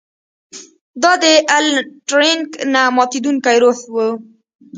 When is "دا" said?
1.03-1.11